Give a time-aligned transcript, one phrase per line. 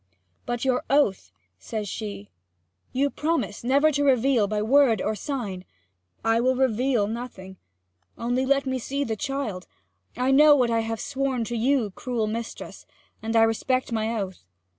[0.47, 2.31] 'But your oath?' says she.
[2.91, 5.63] 'You promised never to reveal by word or sign'
[6.25, 7.57] 'I will reveal nothing.
[8.17, 9.67] Only let me see the child.
[10.17, 12.87] I know what I have sworn to you, cruel mistress,
[13.21, 14.47] and I respect my oath.